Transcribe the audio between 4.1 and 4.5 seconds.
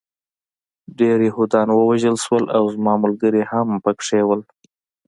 وو